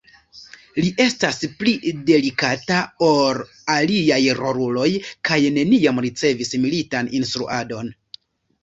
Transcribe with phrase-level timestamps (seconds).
[0.77, 1.73] Li estas pli
[2.07, 3.43] delikata ol
[3.75, 4.89] aliaj roluloj,
[5.31, 7.97] kaj neniam ricevis militan instruadon.